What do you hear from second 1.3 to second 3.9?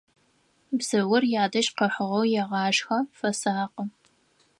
ядэжь къыхьыгъэу егъашхэ, фэсакъы.